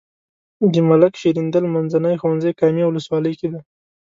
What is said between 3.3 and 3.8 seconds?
کې دی.